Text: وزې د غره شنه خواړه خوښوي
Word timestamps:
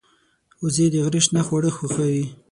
وزې 0.61 0.85
د 0.93 0.95
غره 1.05 1.21
شنه 1.25 1.41
خواړه 1.47 1.69
خوښوي 1.77 2.25